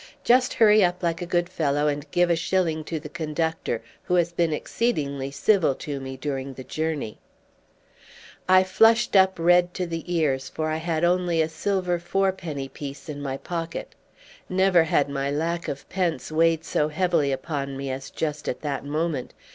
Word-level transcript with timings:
"Just 0.23 0.55
hurry 0.55 0.83
up 0.83 1.03
like 1.03 1.21
a 1.21 1.27
good 1.27 1.47
fellow 1.47 1.87
and 1.87 2.09
give 2.09 2.31
a 2.31 2.35
shilling 2.35 2.83
to 2.85 2.99
the 2.99 3.07
conductor, 3.07 3.83
who 4.05 4.15
has 4.15 4.31
been 4.31 4.51
exceedingly 4.51 5.29
civil 5.29 5.75
to 5.75 5.99
me 5.99 6.17
during 6.17 6.55
the 6.55 6.63
journey." 6.63 7.19
I 8.49 8.63
flushed 8.63 9.15
up 9.15 9.37
red 9.37 9.75
to 9.75 9.85
the 9.85 10.11
ears, 10.11 10.49
for 10.49 10.71
I 10.71 10.77
had 10.77 11.03
only 11.03 11.39
a 11.39 11.47
silver 11.47 11.99
fourpenny 11.99 12.67
piece 12.69 13.09
in 13.09 13.21
my 13.21 13.37
pocket. 13.37 13.93
Never 14.49 14.85
had 14.85 15.07
my 15.07 15.29
lack 15.29 15.67
of 15.67 15.87
pence 15.87 16.31
weighed 16.31 16.63
so 16.65 16.87
heavily 16.87 17.31
upon 17.31 17.77
me 17.77 17.91
as 17.91 18.09
just 18.09 18.49
at 18.49 18.61
that 18.61 18.83
moment. 18.83 19.35